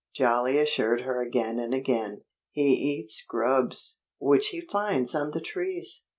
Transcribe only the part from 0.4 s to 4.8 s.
assured her again and again. "He eats grubs, which he